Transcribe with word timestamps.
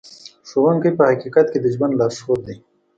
ښوونکی 0.49 0.91
په 0.97 1.03
حقیقت 1.11 1.45
کې 1.51 1.59
د 1.61 1.65
ژوند 1.75 1.93
لارښود 1.99 2.39
دی. 2.47 2.55